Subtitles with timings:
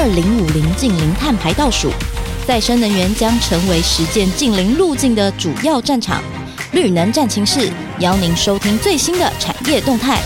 [0.00, 1.90] 二零五零近零碳排倒数，
[2.46, 6.22] 再生能源将成为实践近零路径的主要战场。
[6.70, 7.68] 绿能战情室
[7.98, 10.22] 邀您收听最新的产业动态。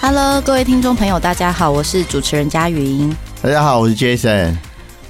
[0.00, 3.12] Hello，各位听众朋友，大家好，我是主持人佳云。
[3.42, 4.54] 大家好，我是 Jason。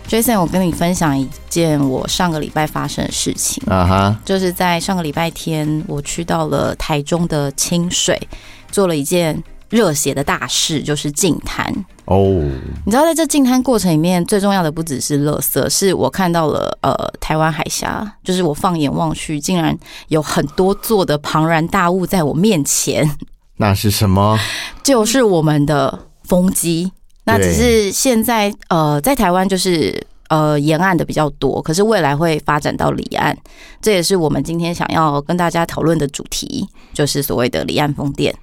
[0.09, 8.21] Jason，我跟你分享一件我上个礼拜发生的事情啊哈，就是在上个礼拜天，我去到了台中的清水，
[8.71, 11.73] 做了一件热血的大事，就是净滩
[12.05, 12.19] 哦。
[12.85, 19.77] 你知道，在这净滩过程里面，最重要的不只是垃圾，是我看到了呃台湾海峡，就是我放眼望去，竟然
[20.09, 23.11] 有很多座的庞然大物在我面前。
[23.57, 24.39] 那是什么？
[24.83, 26.93] 就是我们的风机。
[27.25, 33.37] 那只是现在，呃，在台湾就是呃沿岸的比较多，可是未来会发展到离岸，
[33.81, 38.35] 这也是我们今天想要跟大家讨论的主题，就是所谓的离岸风电。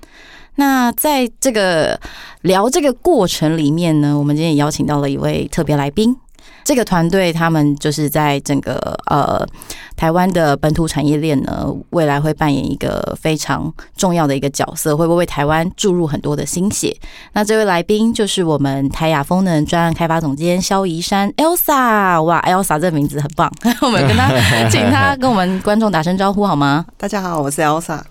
[0.55, 1.99] 那在这个
[2.41, 6.15] 聊这个过程里面呢，我们今天也邀请到了一位特别来宾。
[6.63, 9.45] 这个团队他们就是在整个呃
[9.95, 16.95] 台湾的本土产业链呢，未来会扮演一个非常重要的一个角色，会不会为台湾注入很多的心血？
[17.33, 24.29] 那这位来宾就是我们台亚风能专案开发总监萧怡珊 Elsa，哇，Elsa 这个名字很棒， 我们跟他
[24.69, 26.85] 请他跟我们观众打声招呼好吗？
[26.97, 28.01] 大家好，我是 Elsa。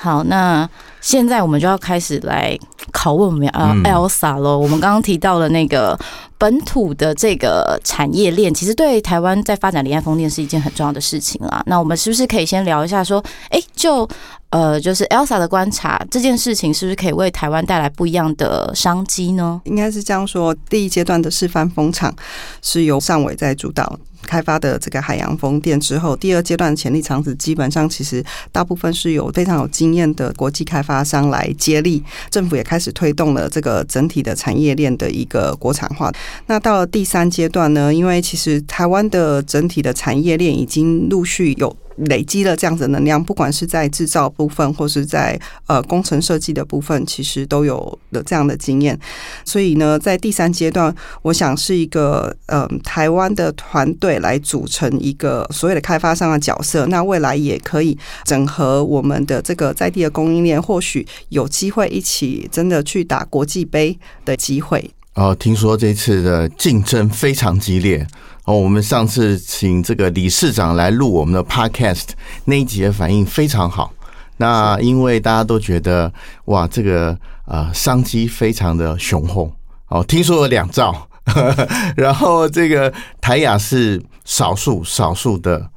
[0.00, 0.68] 好，那
[1.00, 2.56] 现在我们就要开始来
[2.92, 4.56] 拷问我们啊 Elsa 喽。
[4.56, 5.98] 我们刚刚提到了那个
[6.38, 11.60] 本土的这个产业链，其实对台湾在发展离岸风电是一件很重要的事情啦。
[11.66, 14.08] 那我们是不是可以先聊一下，说，哎，就
[14.50, 19.60] 呃，就是 Elsa 的观察，这件事情是不是可以为台湾带来不一样的商机呢？
[19.64, 22.14] 应该是这样说，第一阶段的示范风场
[22.62, 23.98] 是由上纬在主导。
[24.22, 36.12] 开发的这个海洋风电之后，第二阶段潜力场址基本上其实大部分是有非常有经验的国际开发商来接力，政府也开始推动了这个整体的产业链的一个国产化。
[36.46, 41.74] 那到了第三阶段呢，因为其实台湾的整体的产业链已经陆续有。
[42.06, 48.98] 累积了这样子的能量，不管是在制造部分，或是在呃工程设计的部分，其实都有了这样的经验。
[49.44, 56.86] 所以呢，在第三阶段，我想是一个呃台湾的团队来组成一个所谓的开发商的角色。
[56.86, 64.90] 那未来也可以整合我们的这个在地的供应链，或许有机会一起真的去打国际杯的机会。
[65.14, 68.06] 哦，听说这次的竞争非常激烈。
[68.48, 72.06] 哦，我们上次请这个理事长来录我们的 Podcast
[72.46, 73.92] 那一集的反应非常好。
[74.38, 76.10] 那因为大家都觉得
[76.46, 77.14] 哇，这个
[77.44, 79.52] 呃商机非常的雄厚。
[79.88, 81.10] 哦，听说有两兆，
[81.94, 85.68] 然后这个台雅是少数少数的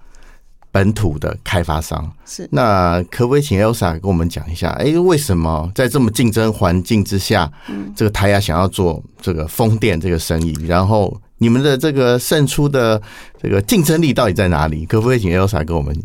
[0.71, 2.11] 本土的开发商。
[2.25, 4.69] 是，那可不可以请 Elsa 跟我们讲一下？
[4.79, 10.55] 哎，为什么在这么竞争环境之下，嗯这个台亚想要做这个风电这个生意？
[10.65, 13.01] 然后你们的这个胜出的
[13.41, 14.85] 这个竞争力到底在哪里？
[14.85, 15.95] 可不可以请 Elsa 跟我们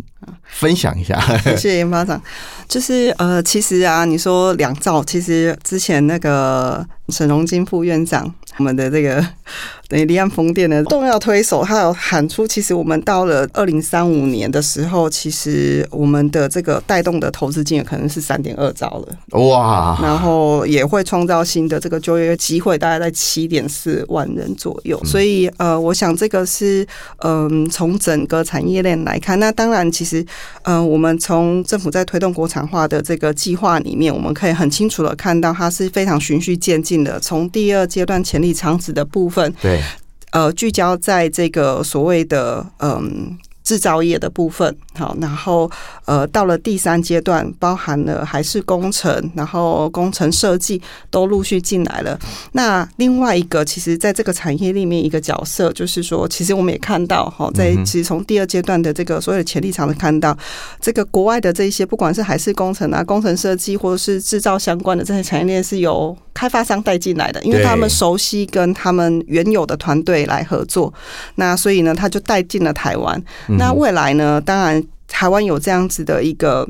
[0.42, 1.20] 分享一下？
[1.44, 2.20] 谢谢研发长。
[2.68, 9.24] 就是呃，其实啊，你说两兆，其实之前那个沈荣金副院长，我们的这个
[9.88, 19.38] 等于离岸风电的重要推手，他有喊出，其实我们到了二零三五年的时候，其实我们的这个带动的投资金额可能是三点二兆了。
[19.38, 19.96] 哇！
[20.02, 25.00] 然后也会创造新的这个就业机会，大概在七点四万人左右。
[25.04, 26.84] 所以，呃，我想这个是，
[27.18, 30.24] 嗯、呃，从整个产业链来看，那当然，其实，
[30.62, 37.20] 呃，我们从政府在推动国产化的这个计划里面，我们可以很清楚的看到，它是非常循序渐进的。
[37.20, 39.82] 从第二阶段潜力场址的部分，对，
[40.30, 43.45] 呃，聚焦在这个所谓的，嗯、呃。
[43.66, 45.68] 制造业的部分，好，然后
[46.04, 52.16] 呃，到了第三阶段，包含了海事工程，然后工程设计都陆续进来了。
[52.52, 60.38] 那另外一个，其实在这个产业里面一个角色，就是说，其实我们也看到，哈，在其实从第二阶段的这个所有的潜力场看到，
[60.80, 70.94] 这个国外的这一些，不管是海事工程啊、工程设计，或者是制造相关的这些产业链，是由开发商带进来的，因为他们熟悉跟他们原有的团队来合作，
[71.34, 73.20] 那所以呢，他就带进了台湾。
[73.58, 74.40] 那未来呢？
[74.40, 76.68] 当然，台湾有这样子的一个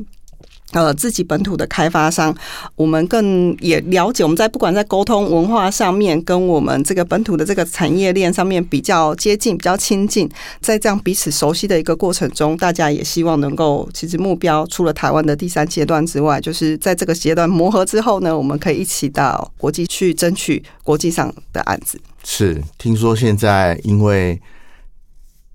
[0.71, 2.33] 呃自己本土的开发商，
[2.75, 10.29] 我们更也了解，我们在不管在沟通文化上面，跟我们这个本土的这个产业链上面比较接近、比较亲近，
[10.61, 21.99] 在这样彼此熟悉的一个过程中，大家也希望能够，其实目标除了台湾的第三阶段之外，就是在这个阶段磨合之后呢，我们可以一起到国际去争取国际上的案子。
[22.23, 24.39] 是，听说现在因为。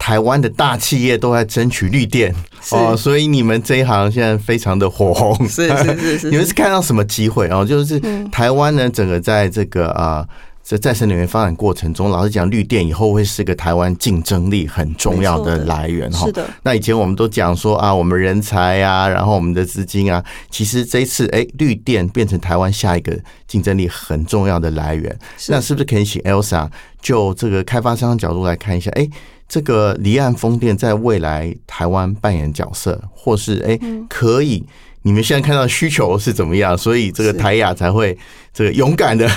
[0.03, 5.49] 台湾的大企业都在争取绿电是哦，所以你们这一行现在非常的火红。
[5.49, 7.65] 是是是 是，你们是看到什么机会哦？
[7.65, 8.01] 就是
[8.33, 10.27] 台湾呢，整个在这个啊。
[10.63, 16.25] 在再生能源发展过程中，老实讲，绿电以后会是个台湾竞争力很重要的来源哈。
[16.25, 16.49] 是的。
[16.63, 23.19] 那以前我们都讲说啊，我们人才啊，然后我们的资金啊，其实这一次哎，绿电变成台湾下一个
[23.49, 25.19] 竞争力很重要的来源。
[25.49, 26.71] 那是不是可以请 Elsa
[27.01, 28.89] 就这个开发商角度来看一下？
[28.93, 29.07] 哎，
[29.49, 34.65] 这个离岸风电在未来台湾扮演角色，或是哎可以？
[35.03, 36.79] 你们现在看到需求是怎么样？
[36.79, 38.17] 所以这个台雅才会
[38.55, 39.29] 这个勇敢的。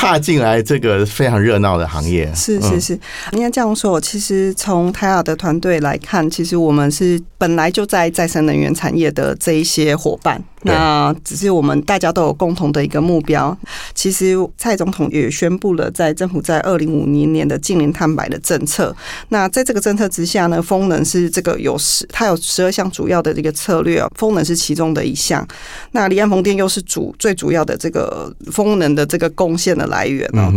[0.00, 3.00] 踏进来这个非常热闹的行业，是是是，
[3.32, 4.00] 应该这样说。
[4.00, 10.40] 其实从台亚的团队来看，其实我们是本来就在再生能源产业的这一些伙伴。
[10.62, 13.56] 那只是我们大家都有共同的一个目标。
[13.94, 18.94] 其实蔡总统也宣布了，在政府在二零五零年的净零碳排的政策。
[19.28, 25.46] 那在这个政策之下呢，风能是这个有十，它有十二项主要的这个策略，风能是其中的一项。
[25.92, 30.52] 那离岸风电又是主最主要的这个风能的这个贡献的来源哦。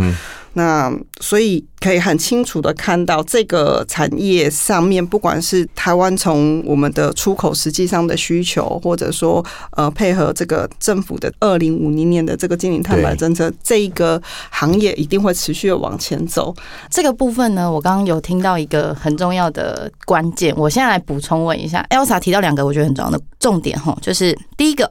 [0.54, 14.20] 那所以可以很清楚的看到，这个产业上面，不管是台湾从我们的出口实际上的需求，或者说呃配合这个政府的二零五零年的这个净零碳排政策，这一个
[14.50, 16.54] 行业一定会持续的往前走。
[16.90, 24.90] 这个部分呢，我刚刚有听到一个很重要的关键，我现在来补充问一下，Elsa 提到两个我觉得很重要的重点哈，就是第一个。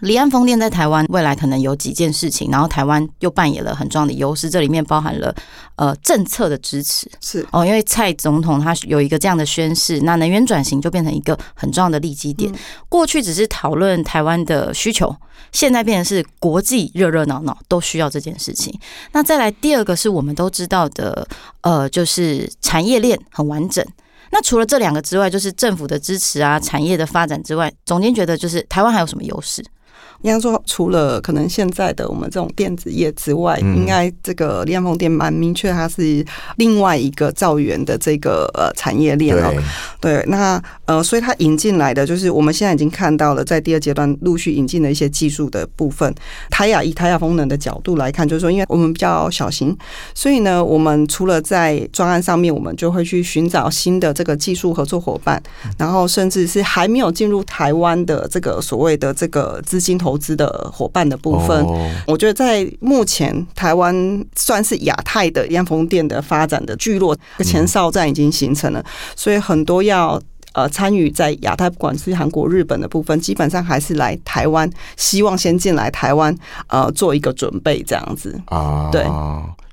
[0.00, 5.34] 离岸风电在台湾未来可能有几件事情，然后台湾又扮演了很重要的优势，这里面包含了
[5.76, 12.52] 呃政策的支持，是哦，因为蔡总统他有一个这样的宣誓，那能源转型就变成一个很重要的利基点。
[12.88, 15.14] 过去只是讨论台湾的需求，
[15.52, 18.78] 现在变成是国际热热闹闹都需要这件事情。
[19.12, 21.26] 那再来第二个是我们都知道的，
[21.62, 23.84] 呃，就是产业链很完整。
[24.32, 29.64] 那除了这两个之外，就是政府的支持啊，产业的发展之外，总监觉得就是台湾还有什么优势？
[30.26, 36.26] 应该说，除了可能现在的我们这种电子业之外，应该这个离岸风电蛮明确，它是
[36.56, 39.54] 另外一个造园的这个呃产业链哦。
[40.00, 46.12] 对，那呃，所以它引进来的就是我们现在已经看到了，在第二阶段陆续引进的一些技术的部分。
[46.50, 49.76] 台亚以台亚风能的角度来看，就是说，因为我们比较小型，
[50.12, 55.40] 所以呢，我们除了在专案上面，我们就会去寻找新的这个技术合作伙伴，
[55.78, 61.66] 然后甚至是还没有进入台湾的这个所谓的这个资金投资的伙伴的部分，
[62.06, 68.84] 我觉得在目前台湾算是亚太的离岸风电的发展的聚落，前哨站已经形成了，
[69.14, 70.20] 所以很多要
[70.52, 76.36] 呃参与在亚太，不管是韩国、日本的部分，基本上还是来台湾，希望先进来台湾
[76.68, 78.88] 呃做一个准备这样子啊。
[78.90, 79.04] 对，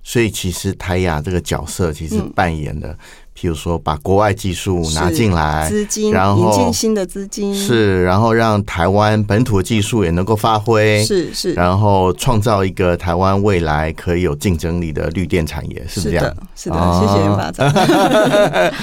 [0.04, 2.98] 所以其实台亚这个角色其实扮演的。
[3.38, 16.26] 譬如说，把国外技术拿进来，资金，然后引进新的资金，是，然后让台湾本土的技术也能够发挥，是是，然后创造一个台湾未来可以有竞争力的绿电产业，是不是这样？
[16.56, 18.74] 是的，是的，谢谢研发长。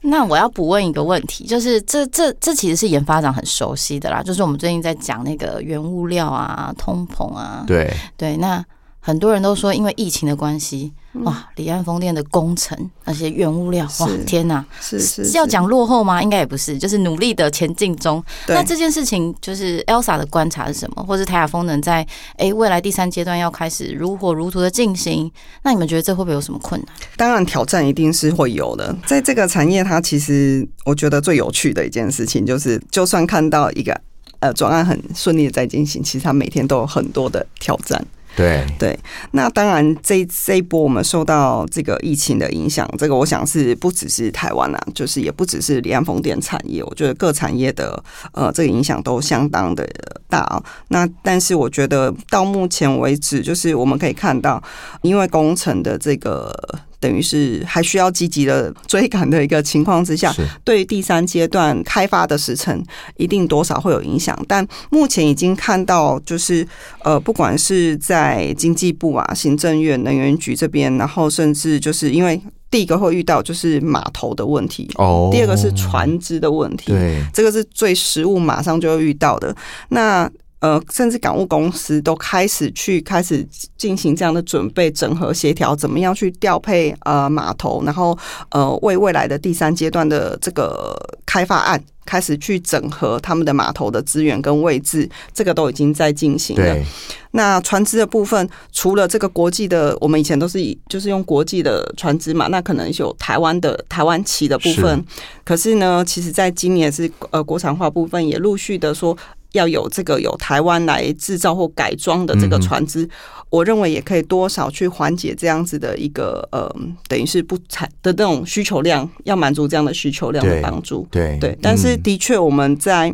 [0.00, 8.64] 那我要补问一个问题，就是这这这其实是研发长很熟悉的啦，就是我们最近在讲那个原物料啊、通膨啊，对对，那。
[9.08, 10.92] 很多人都说，因为疫情的关系，
[11.24, 16.22] 哇，离岸风电的工程那些原物料，哇，天哪，是是，是要讲落后吗？
[16.22, 18.22] 应该也不是，就是努力的前进中。
[18.48, 21.02] 那这件事情，就是 Elsa 的观察是什么？
[21.02, 22.06] 或是台亚风能在
[22.36, 25.32] 哎未来第三阶段要开始如火如荼的进行？
[25.62, 26.94] 那你们觉得这会不会有什么困难？
[27.16, 28.94] 当然，挑战一定是会有的。
[29.06, 33.98] 在这个产业，它其实我觉得最有趣的一件事情，就是就算看到一个
[34.40, 38.06] 呃转案很顺利的在进行，其实它每天都有很多的挑战。
[38.38, 38.96] 对对，
[39.32, 48.00] 那当然这这一波我们受到这个疫情的影响，这个我想是不只是台湾啊，就是也不只是离岸风电产业，我觉得各产业的
[48.32, 49.84] 呃这个影响都相当的
[50.28, 50.62] 大啊。
[50.88, 54.62] 那但是我觉得到目前为止，就是我们可以看到，
[55.02, 56.54] 因为工程的这个。
[57.00, 62.84] 等于是还需要积极的追赶的一个情况之下，对第三阶段开发的时程
[63.16, 64.36] 一定多少会有影响。
[64.46, 66.66] 但目前已经看到，就是
[67.02, 72.40] 呃，不管是在经济部啊、行政院、能源局这边，然后甚至就是因为
[72.70, 79.54] 第一个会遇到就是码头的问题，哦，第二个是船只的问题，对，这个是最实物马上就会遇到的。
[79.88, 83.46] 那呃，甚至港务公司都开始去开始
[83.76, 88.18] 进行这样的准备、整合、协调，怎么样去调配呃码头，然后
[88.50, 96.62] 呃为未来的第三阶段的这个开发案开始去整合他们的码头的资源跟位置，这个都已经在进行了。
[96.62, 96.84] 对
[97.32, 104.96] 那船只的部分，除了这个国际的，我们以前都是以就是用国际的船只嘛，那可能有台湾的台湾旗的部分。
[104.96, 109.16] 是可是呢，其实在今年是呃国产化部分也陆续的说。
[109.52, 113.10] 要有这个有台湾来制造或改装的这个船只，嗯、
[113.50, 116.70] 我认为也可以多少去缓解这样子的一个呃，
[117.08, 121.06] 等于是不产的那种需求量，要满足这样的需求量的帮助。
[121.10, 123.08] 对对，但是的确我们在、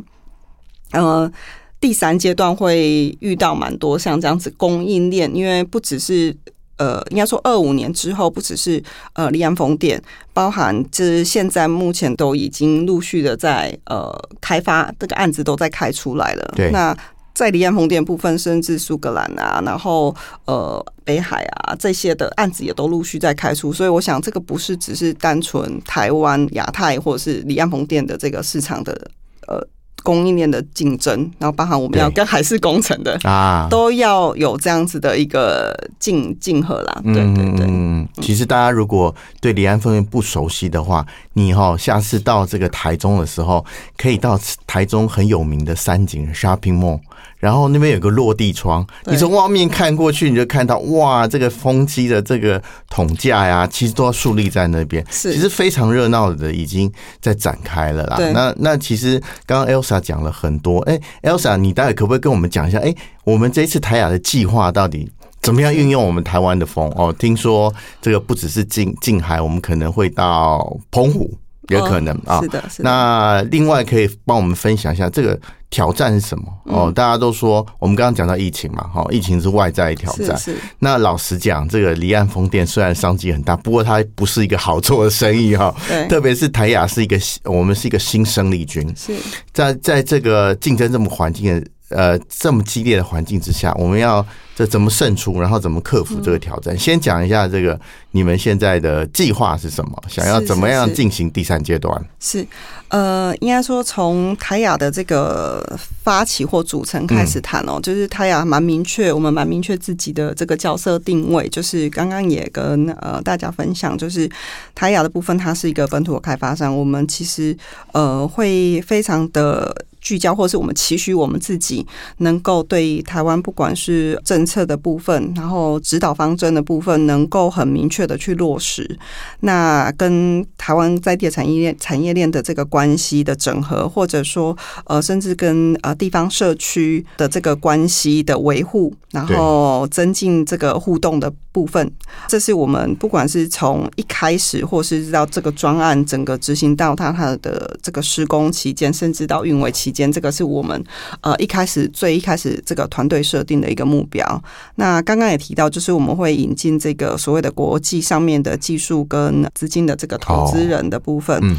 [0.93, 1.33] 嗯、呃
[1.81, 6.37] 第三阶段会遇到蛮多像这样子供应链，因为不只是。
[6.77, 8.83] 呃，应该说二五年之后，不只是
[9.15, 10.03] 呃离岸风电，
[10.33, 16.53] 包含这现在目前都已经陆续的在呃开发，这个案子都在开出来了。
[16.57, 16.71] 对。
[16.71, 16.97] 那
[17.35, 20.15] 在离岸风电部分，甚至苏格兰啊，然后
[20.45, 29.11] 呃北海啊这些的案子也都陆续在开出，所以我想这个不是只是单纯台湾亚太或者是离岸风电的这个市场的
[29.49, 29.67] 呃。
[30.05, 37.01] 供应链的竞争，然后包含我们要跟海事工程的啊，都要有这样子的一个竞竞合啦。
[37.03, 43.65] 对对对，嗯，其实大家如果对离岸风电不熟悉的话，你哈下次到这个台中的时候，
[43.97, 47.01] 可以到台中很有名的三井 Shopping Mall。
[47.41, 55.35] 然后那边有个落地窗，你从外面看过去，你就看到哇，这个风机的这个桶架呀，其实都要竖立在那边，是。
[55.35, 58.17] 其实非常热闹的，已经在展开了啦。
[58.33, 62.79] 那那其实刚刚 Elsa 讲了很多，哎，Elsa，你待会可不可以跟我们讲一下？
[62.79, 65.11] 哎，我们这一次台雅的计划到底
[65.41, 66.91] 怎么样运用我们台湾的风？
[66.97, 71.33] 哦，听说这个不只是近近海，我们可能会到澎湖。
[71.71, 72.91] 也可能啊，是的，是的。
[72.91, 75.41] 那另外可以帮我们分享一下这个
[75.75, 76.45] 挑战是什么？
[76.67, 80.37] 哦，大家都说我们刚刚讲到疫情嘛，哈，疫情是外在挑战。
[80.39, 80.57] 是。
[80.79, 85.75] 那老实讲，这个离岸风电虽然商机很大，不过它不是一个好做的生意哈。
[85.89, 86.07] 对。
[86.07, 88.89] 特别是台雅是一个，我们是一个新生力军。
[88.97, 89.17] 是。
[89.53, 91.67] 在在这个竞争这么环境的。
[91.91, 94.25] 呃，这么激烈的环境之下，我们要
[94.57, 96.75] 这怎么胜出，然后怎么克服这个挑战？
[96.75, 97.79] 嗯、先讲一下这个
[98.13, 100.03] 你们现在的计划是什么？
[100.09, 102.03] 想要怎么样进行第三阶段？
[102.19, 102.45] 是，
[102.89, 114.29] 呃，应该说从台雅的这个发起或组成开始谈哦，嗯、就是台雅蛮明确，我们蛮明确自己的这个角色定位，就是刚刚也跟呃大家分享，就是
[114.75, 117.55] 台雅的部分，它是一个本土的开发商，我们其实
[117.93, 119.85] 呃会非常的。
[120.05, 121.85] 聚焦，或是我们期许我们自己
[122.19, 128.99] 能够对台湾，不管是政策的部分，然后指导方针的部分，能够很明确的去落实。
[129.41, 141.91] 那跟台湾在地产业链、产业链的这个关系的整合，或者说呃，甚至跟呃地方社区的这个关系的维护，然后增进这个互动的部分，
[142.29, 150.85] 这是我们不管是从一开始，或是到这个专案整个执行到它它的这个施工期间，甚至到运维期间，这个是我们
[151.23, 154.43] 呃一开始最一开始这个团队设定的一个目标。
[154.75, 161.39] 那刚刚也提到，就是我们会引进这个所谓的国际上面的技术跟资金的这个投资人的部分。
[161.43, 161.57] 嗯，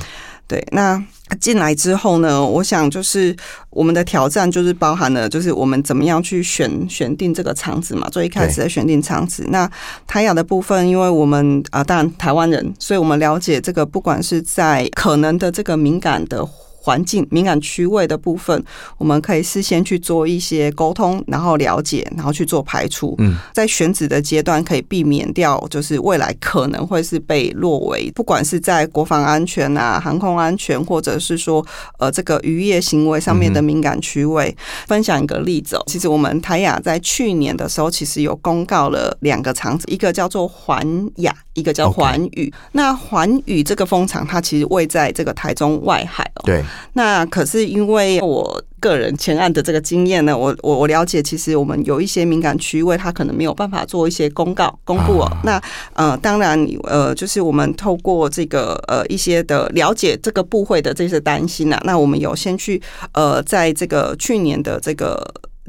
[0.48, 1.02] 对，那。
[1.42, 3.36] 进来之后呢，我想就是
[3.72, 8.08] 我们的挑战就是包含了，就是我们怎么样去选选定这个场子嘛。
[8.10, 9.70] 最一开始的选定场子，那
[10.06, 16.48] 台雅的部分，因为我们啊，当然台湾人，所以我们了解这个，不管是在可能的这个敏感的。
[16.86, 18.64] 环境敏感区位的部分，
[19.00, 23.16] 我们可以事先去做一些沟通，然后了解，然后去做排除。
[23.18, 31.66] 嗯，在选址的阶段可以避免掉，就是未来可能会是被落为，不管是在国防安全啊、航空安全，或者是说
[31.98, 34.56] 呃这个渔业行为上面的敏感区位。
[34.86, 42.54] 分享一个例子哦，其实我们台亚在去年的时候，其实有公告了两个场子，一个叫做环亚，一个叫环宇。
[42.74, 46.44] 那环宇这个风场，它其实位在这个台中外海哦。
[46.46, 46.64] 对。
[46.94, 55.32] 那可是因为我个人前案的这个经验呢，我我我了解，其实我们有一些敏感区位，它可能没有办法做一些公告公布哦。
[55.44, 55.60] 那
[55.94, 62.80] 呃，当然呃，就是我们透过这个呃一些的了解这个部会的这些担心呐，那我们有先去
[63.14, 65.20] 呃，在这个去年的这个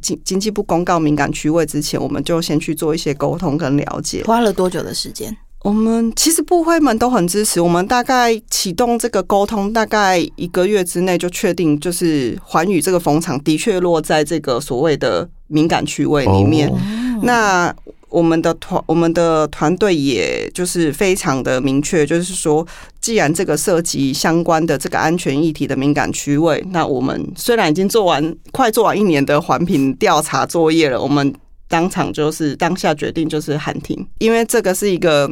[0.02, 4.22] 经经济部公告敏感区位之前，我们就先去做一些沟通跟了解。
[4.24, 5.34] 花了多久的时间？
[5.66, 16.68] 我们其实部会们都很支持，我们大概启动这个沟通，大概一个月之内就确定，就是环宇这个风场的确落在这个所谓的敏感区位里面。
[16.68, 16.78] Oh.
[17.24, 17.74] 那
[18.08, 22.64] 我们的团我们的团队也就是非常的明确，就是说，
[23.00, 31.34] 既然这个涉及相关的这个安全议题的敏感区位，那我们虽然已经做完快做完一年的环评调查作业了，我们
[31.66, 35.28] 当场就是当下决定就是喊停，因为这个是一个。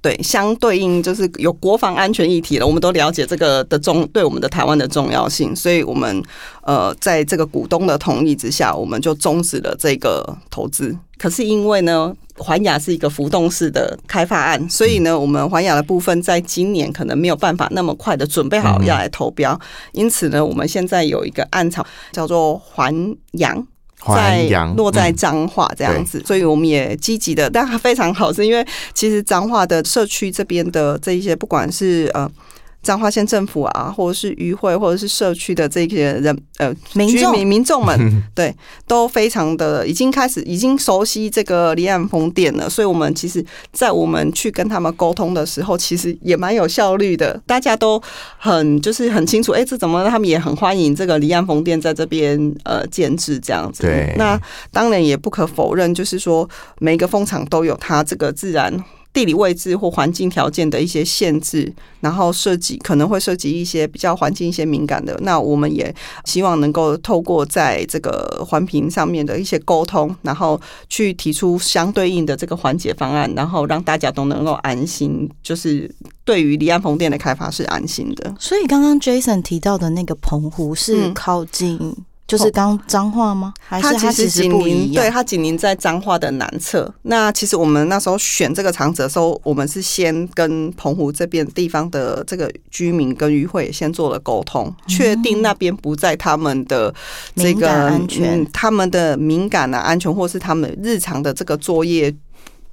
[0.00, 6.22] 对，相对应就是有国防安全议题了，我们都了解这个的重对我们的台湾的重要性，所以我们
[6.62, 10.96] 呃在这个股东的同意之下，我们就终止了这个投资。
[11.18, 19.58] 可是因为呢，环亚是一个浮动式的开发案，所以呢，我们环亚的部分在今年可能没有办法那么快的准备好要来投标，
[19.92, 22.94] 因此呢，我们现在有一个案场叫做环
[23.32, 23.66] 阳。
[24.14, 32.30] 在落在彰化这样子，所以我们也积极的，但它非常好，是因为其实彰化的社区这边的这一些，不管是呃。
[32.88, 36.74] 彰化县政府啊，或者是渔会，或者是社区的这些人，呃，
[37.06, 37.94] 居民民众们，
[38.34, 38.54] 对，
[38.86, 42.66] 都非常的已经开始已经熟悉这个离岸风电了。
[42.70, 47.38] 所以，我们其实，在我们去跟他们沟通的时候，其实也蛮有效率的。
[47.46, 48.02] 大家都
[48.38, 50.08] 很就是很清楚，哎，这怎么？
[50.08, 53.82] 他们也很欢迎这个离岸风电在这边呃建置这样子。
[53.82, 54.40] 对，那
[54.72, 58.82] 当然也不可否认，就是说每个风场都有它这个自然。
[59.18, 65.92] 地理位置或环境条件的一些限制，然后涉及可能会涉及一些比较环境一些敏感的，那我们也
[66.24, 75.92] 希望能够透过在这个环评上面的一些沟通，然后去提出相对应的这个缓解方案，然后让大家都能够安心，就是
[76.24, 78.32] 对于离岸风电的开发是安心的。
[78.38, 81.92] 所以刚刚 Jason 提到的那个澎湖是靠近。
[82.28, 83.54] 就是刚彰化吗？
[83.58, 85.02] 还是它其实不一样？
[85.02, 86.92] 对，它紧邻在彰化的南侧。
[87.02, 96.94] 那其实我们那时候选这个场址的时候，我们是先跟澎湖这边地方的这个居民跟渔会先做了沟通，确定那边不在他们的
[97.34, 102.14] 这个安全、他们的敏感啊安全，或是他们日常的这个作业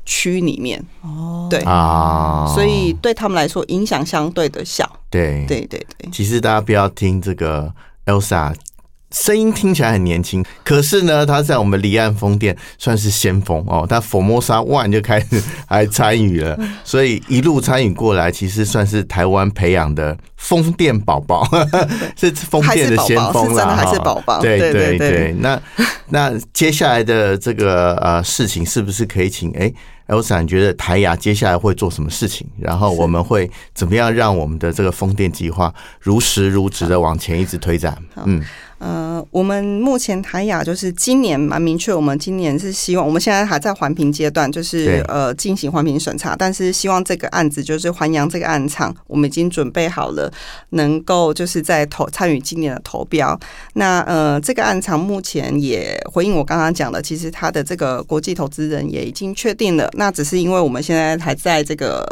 [0.04, 0.84] 区里面。
[1.02, 5.00] 哦，对啊，所以对他们来说影响相对的小。
[5.10, 6.10] 对，对，对，对。
[6.12, 7.74] 其实大家不要听这个
[8.06, 8.54] Elsa。
[9.16, 13.88] 声音听起来很年轻，可是呢，他在我们离岸风电算是先锋哦。
[13.90, 21.48] 他 Formosa One 就开始还参与了， 所以一路参与过来，其实算是台湾培养的风电宝宝，
[22.20, 23.76] 是风电的先锋了哈。
[23.78, 25.34] 还是宝宝，对对对。
[25.40, 25.58] 那
[26.10, 29.72] 那接下来的这个呃事情，是不是可以请哎
[30.10, 32.46] Elsa 你觉得台雅接下来会做什么事情？
[32.60, 37.98] 然后我们会怎么样让我们的这个风电计划如实如实的往前一直推展？
[38.26, 38.44] 嗯。
[38.86, 50.32] 呃，我们目前台雅就是今年蛮明确，我们今年是希望，我们现在还在环评阶段，就是呃进行环评审查，但是希望这个案子就是环阳这个案场，我们已经准备好了，
[50.70, 53.40] 能够就是在投参与今年的投标。
[53.74, 62.06] 那呃，这个案场目前也回应我刚刚讲的，其实它的这个国际投资人也已经确定了，那只是因为我们现在还在这个。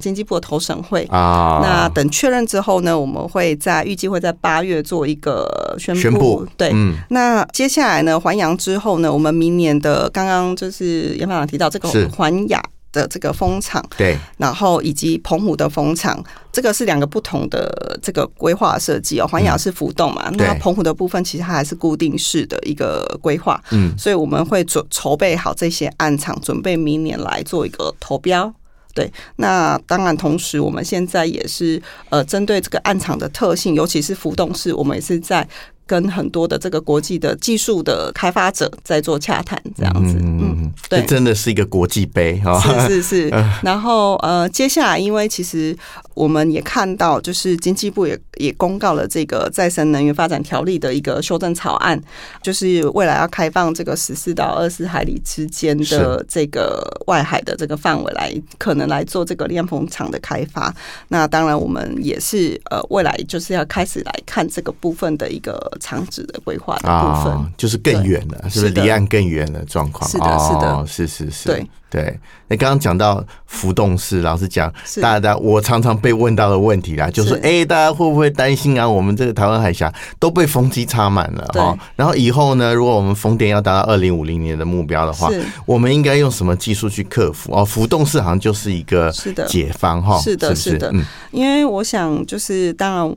[0.00, 1.02] 经济部的投审会。
[1.10, 6.00] 啊，那等确认之后呢，我们会在预计会在八月做一个宣布。
[6.00, 19.26] 宣布对，嗯，那接下来呢，环阳之后呢，我们明年的刚刚就是研发长提到这个环亚的这个风场，对，然后以及澎湖的风场，这个是两个不同的这个规划设计哦。
[19.26, 28.52] 环亚是浮动嘛，那澎湖的部分其实它还是固定式的一个规划，嗯，所以我们会准筹备好这些暗场，准备明年来做一个投标。
[28.94, 35.46] 对，那当然，同时我们现在也是呃，针对这个暗场的特性，尤其是浮动式，我们也是在。
[35.84, 43.34] 跟很多的这个国际的技术的开发者在做洽谈，这样子，嗯，对，真的是一个国际杯哈，是是是。
[43.62, 45.76] 然后呃，接下来，因为其实
[46.14, 52.00] 我们也看到，就是经济部也也公告了这个再生能源发展条例的一个修正草案，
[52.42, 60.74] 就是未来要开放这个十四到二十四海里之间的这个外海的这个范围来，可能来做这个离岸风场的开发。
[61.08, 65.52] 那当然，我们也是呃，未来就是要开始来看这个部分的一个。
[65.80, 70.08] 厂址的规划的部分，哦，就是更远了，是不是离岸更远的状况？
[70.08, 72.18] 是的，是的，哦，是是是，对对。
[72.48, 78.88] 那刚刚讲到浮动式，老实讲，大家我常常被问到的问题啦，就是哎，欸，大家会不会担心啊？
[78.88, 85.30] 我们这个台湾海峡都被风机插满了哈，然后以后呢，如果我们风电要达到二零五零年的目标的话，
[85.66, 87.52] 我们应该用什么技术去克服？
[87.54, 89.12] 哦，浮动式好像就是一个
[89.46, 93.14] 解方哈，是的，是的，嗯，因为我想就是当然。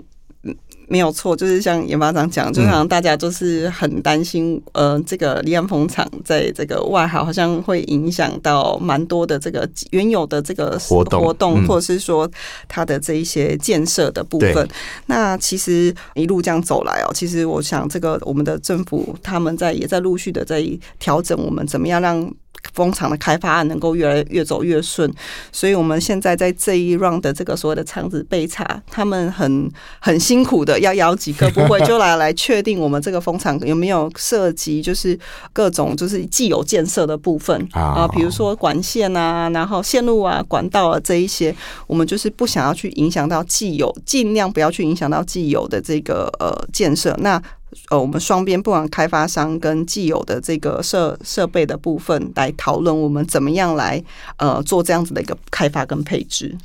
[0.88, 12.30] 没有错，就是像研发长讲，就好像大家就是很担心，呃，这个离岸风场在这个外海好像会影响到蛮多的这个原有的这个活动，活动或者是说
[12.68, 14.68] 它的这一些建设的部分。
[15.08, 20.64] 那其实一路这样走来哦，其实我想这个我们的政府他们在也在陆续的在
[21.00, 22.32] 调整，我们怎么样让。
[22.74, 25.12] 风场的开发案能够越来越走越顺，
[25.52, 35.18] 所以我们现在在这一 round 的这个所谓的厂子备查，他们很很辛苦的要邀几个部会就来来确定我们这个风场有没有涉及就是
[35.54, 37.56] 各种就是既有建设的部分。
[37.72, 41.56] 啊，比如说管线啊，然后线路啊、管道啊这一些，
[41.88, 47.16] 我们就是不想要去影响到既有，尽量不要去影响到既有的这个呃建设。
[47.20, 47.42] 那
[47.90, 54.04] 呃，我们双边不管开发商跟既有的这个设设备的部分来讨论，我们怎么样来
[54.38, 56.58] 呃做这样子的一个开发跟配置。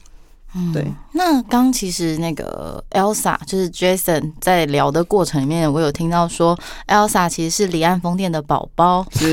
[0.54, 0.92] 嗯，对。
[1.12, 6.58] 那刚其实那个 Elsa 就是 Jason 在聊的过程里面，我有听到说
[6.88, 9.32] Elsa 其实是离岸风电的宝宝， 是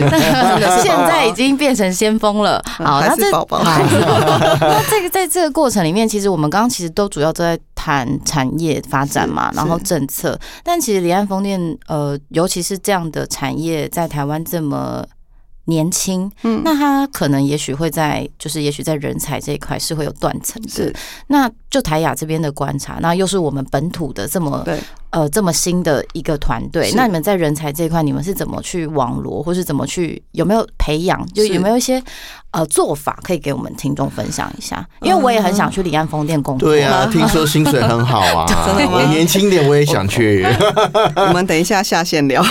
[0.83, 2.61] 现在已经变成先锋了。
[2.65, 10.39] 好，那这宝宝， 那这个在这个过程里面，其实我们刚刚其实都主要都在谈产业发展嘛，然后政策。
[10.63, 15.05] 但其实离岸风电，呃，尤其是这样的产业，在台湾这么。
[15.67, 20.69] 年轻，嗯，那他可能也许会在，就是也许在人才这一块是会有断层的。
[20.69, 20.93] 是，
[21.27, 24.79] 那就台雅这边的观察，那又是我们本土的这么对。
[25.17, 31.25] 呃，这么新的一个团队，那你们在人才这一块，你们是怎么去网罗，或是怎么去有没有培养？
[31.33, 31.99] 就有没有一些
[32.51, 34.87] 呃做法可以给我们听众分享一下？
[35.01, 36.69] 因为我也很想去离岸风电工作。
[36.69, 39.01] 对啊， 听说薪水很好啊，真的吗？
[39.09, 40.45] 年轻点我也想去。
[41.17, 42.45] 我们等一下下线聊。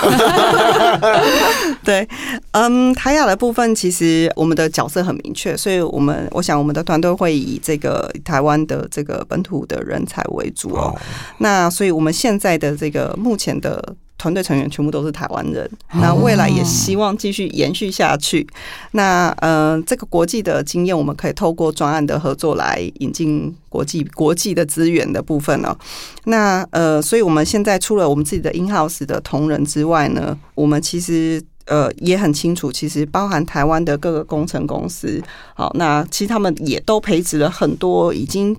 [1.85, 2.09] 对，
[2.51, 10.93] 嗯，台雅的部分其实我们的角色很明确，所以我们我想我们的团队会以这个台湾的这个本土的人才为主哦。
[11.39, 12.56] 那所以我们现在。
[12.59, 18.47] 在的这个目前的团队成员全部都是台湾人，那未来也希望继续延续下去。
[18.93, 25.77] 那呃，这个国际的经验，我们可以透过专案的合作来引进国际国际的资源的部分呢。
[26.25, 35.23] 那呃，所以我们现在除了我们自己的 in house 的同仁之外呢，我们其实呃也很清楚，其实包含台湾的各个工程公司，
[35.55, 38.57] 好，那其实他们也都培植了很多已经。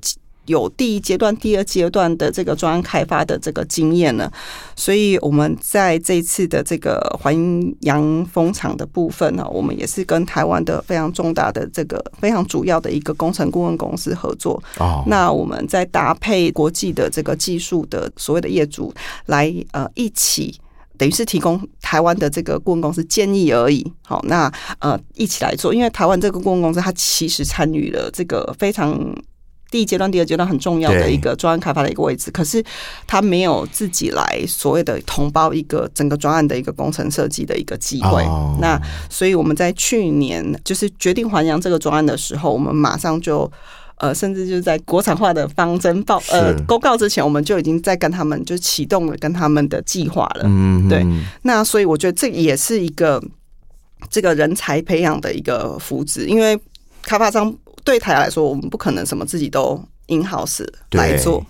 [0.48, 4.32] 有第一阶段、第二阶段的这个专案开发的这个经验了，
[4.76, 7.36] 所以我们在这次的这个环
[7.82, 14.62] 阳风场的部分呢，我们也是跟台湾的非常重大的这个非常主要的一个工程顾问公司合作。
[14.80, 18.94] 哦，那我们在搭配国际的这个技术的所谓的业主
[19.28, 20.58] 来呃一起，
[20.98, 23.86] 等于是提供台湾的这个顾问公司建议而已。
[24.04, 28.98] 好，那呃一起来做，因为台湾这个顾问公司它其实参与了这个非常。
[29.70, 32.64] 第一阶段、第二阶段很重要的一个专案开发的一个位置，可是
[33.06, 38.24] 他没有自己来所谓的同包一个整个专案的一个工程设计的一个机会。
[38.62, 43.52] 那所以我们在去年就是决定还阳这个专案的时候，我们马上就
[43.98, 50.44] 呃，甚至就是在国产化的方针报呃公告之前，我们就已经在跟他们就启动了跟他们的计划了。
[50.46, 51.06] 嗯，对。
[51.42, 53.22] 那所以我觉得这也是一个
[54.10, 56.58] 这个人才培养的一个福祉，因为
[57.04, 57.54] 开发商。
[57.88, 61.42] 对台来说，我们不可能什么自己都 in house 来做。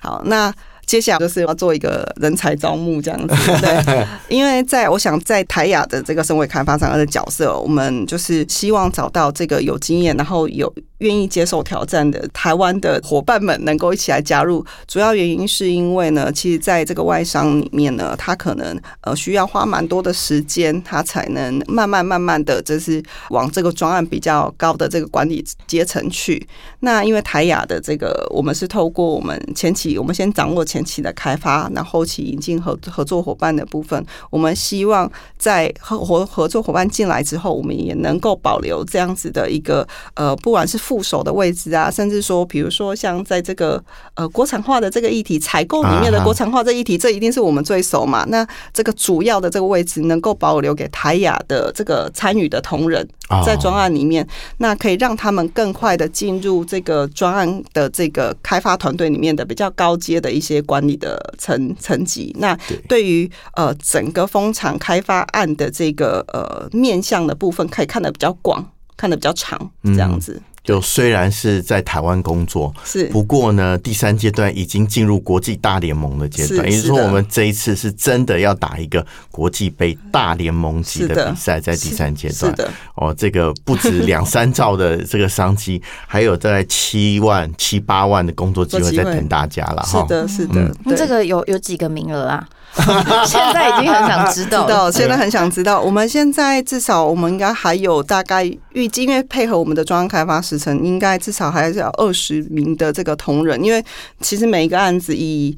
[0.00, 0.54] 好，那。
[0.90, 14.66] 接下来就是要做一个人才招募这样子， 对，因为在我想在台雅的这个身为开发商的角色，我们就是希望找到这个有经验，然后有愿意接受挑战的台湾的伙伴们，能够一起来加入。
[14.88, 26.44] 主要原因是因为呢，其实在这个外商里面呢，他可能呃需要花蛮多的时间，他才能慢慢慢慢的就是往这个专案比较高的这个管理阶层去。
[26.80, 30.79] 那因为台雅的这个，我们是透过我们前期，我们先掌握前。
[30.80, 43.82] 前期的开发，那后期引进合合作伙伴的部分，我们希望在合合合作伙伴进来之后，我们也能够保留这样子的一个呃，不管是副手的位置啊，甚至说，比如说像在这个
[44.14, 48.24] 呃国产化的这个议题，采购里面的国产化这议题，这一定是我们最熟嘛。
[48.28, 53.06] 那这个主要的这个位置，能够保留给台雅的这个参与的同仁，
[53.44, 54.26] 在专案里面，
[54.58, 60.60] 那可以让他们更快的进入这个专案的这个开发团队里面的比较高阶的一些。
[60.70, 68.64] 管理的层层级，那对于呃整个风场开发案的这个呃面向的部分，可以看得比较广，
[68.96, 70.34] 看得比较长，这样子。
[70.36, 82.54] 嗯就虽然是在台湾工作，是不过呢，第三阶段已经进入国际大联盟的阶段，也就是说，我们这一次是真的要打一个国际杯大联盟级的比赛，在第三阶段。
[82.94, 89.82] 哦，这个不止两三兆的这个商机，还有在七万七八万的工作机会在等大家了。
[89.86, 90.74] 是的，是的。
[90.84, 92.46] 那这个有有几个名额啊？
[93.26, 95.80] 现在已经很想知道，知道，现在很想知道。
[95.80, 103.62] 我们现在至少我们应该还有大概预计，因为配合我们的专案开发时程，应该至少还是要二十名的这个同仁。
[103.62, 103.84] 因为
[104.20, 105.56] 其实每一个案子以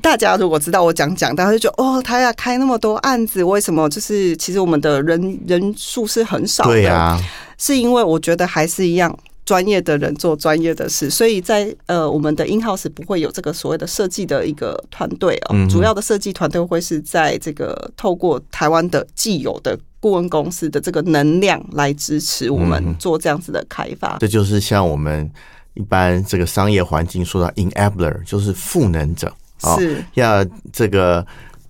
[0.00, 3.88] 大家如果知道我讲讲，大家就觉得哦，他要开那么多案子，为什么？
[3.88, 7.20] 就是其实我们的人人数是很少的，对啊，
[7.58, 9.16] 是因为我觉得还是一样。
[9.46, 15.56] 专业的人做专业的事，所以在呃，我们的 in house 不会有这个所谓的设计的一个团队哦。
[15.70, 24.18] 主要的设计团队会是在这个透过台湾的既有的顾问公司的这个能量来支持我们做这样子的开发。
[24.18, 25.30] 这就是像我们
[25.74, 31.24] 一般这个商业环境说到 enabler，就是赋能者啊，是要这个。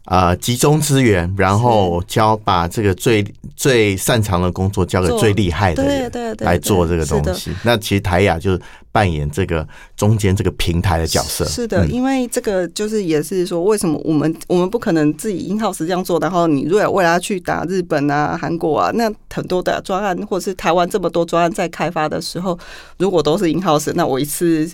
[0.06, 3.24] 啊、呃，集中资源，然后交把这个最
[3.56, 7.50] 最擅长的工作交给最厉害的人来做这个东西。
[7.64, 8.60] 那其实台雅就是
[8.92, 9.66] 扮演这个
[9.96, 11.44] 中间这个平台的角色。
[11.44, 16.20] 是的，因为这个就是也是说，为什么我们我们不可能自己 in-house 这样做？
[16.20, 22.56] 然后你如果未来要去打日本啊、韩国啊，那很多的专案，或者是台湾这么多专案在开发的时候，
[22.98, 24.70] 如果都是 in-house，那我一次。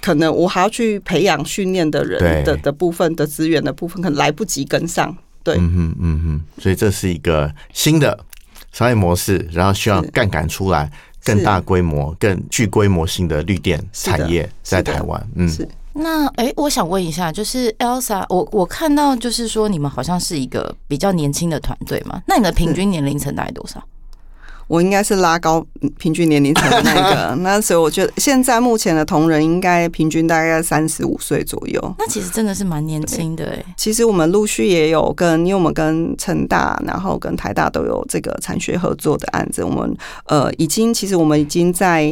[0.00, 5.16] 可能我还要去培养训练的人的的部分的资源的部分，可能来不及跟上。
[5.42, 8.18] 对，嗯哼嗯哼，所以这是一个新的
[8.72, 10.90] 商业模式，然后需要杠杆出来
[11.24, 15.28] 更大规模、更具规模性的绿电产业在台湾。
[15.36, 15.66] 嗯，是。
[15.92, 22.22] 那哎、欸，我想问一下，就是 Elsa，我我看到就是说你们好像是一个比较年轻的团队嘛？
[22.28, 23.82] 那你的平均年龄层大概多少？
[24.70, 25.66] 我应该是拉高
[25.98, 31.94] 平均年龄层的那个， 那所以我觉得现在目前的同仁应该平均大概三十五岁左右。
[31.98, 33.64] 那其实真的是蛮年轻的哎。
[33.76, 39.64] 其实我们陆续也有跟，因为我们跟成大，然后跟台大都有这个产学合作的案子。
[39.64, 39.92] 我们
[40.26, 42.08] 呃已经，其实我们已经在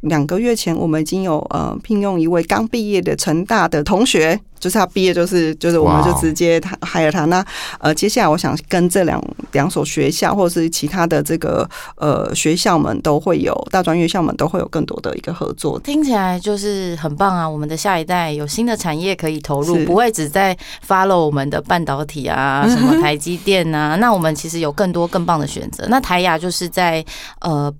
[0.00, 4.40] 两个月前，我们已经有呃聘用一位刚毕业的成大的同学。
[4.60, 7.24] 就是他毕业，就是就是，我们就直接他 hire 他。
[7.24, 7.42] 那
[7.78, 9.18] 呃，接下来我想跟这两
[9.52, 15.80] 两所学校，或者是其他的这个呃学校们，都会有大专院校们都会有更多的一个合作。
[15.80, 17.48] 听起来就是很棒啊！
[17.48, 20.54] 我们的下一代有新的产业可以投入，不会只在
[20.86, 23.96] follow 我们的半导体啊， 什么台积电啊。
[23.96, 25.86] 那我们其实有更多更棒的选择。
[25.88, 27.02] 那台亚就是在
[27.40, 27.72] 呃。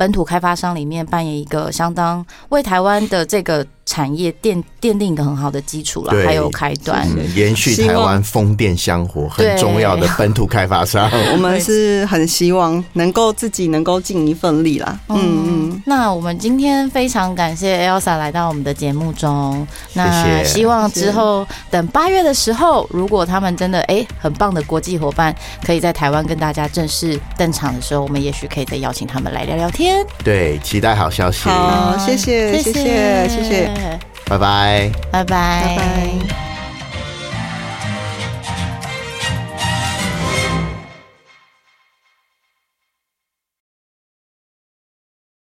[0.00, 11.10] 本土开发商里面扮演一个相当为台湾的这个产业奠奠定一个很好的基础了，还有开端，延续台湾风电香火很重要的本土开发商。
[11.34, 14.96] 我们是很希望能够自己能够尽一份力啦。
[15.08, 19.66] 嗯嗯，那我们今天非常感谢 Elsa 来到我们的节目中。
[19.94, 25.34] 那希望之后等八月的时候，如果他们真的哎、欸、很棒的国际伙伴
[25.66, 30.06] 可以在台湾跟大家正式登场的时候，我们也许可以再邀请他们来聊聊天。
[30.22, 31.48] 对，期待好消息。
[31.48, 33.79] 好，谢谢，谢谢，谢谢，
[34.26, 36.49] 拜拜，拜拜，拜拜。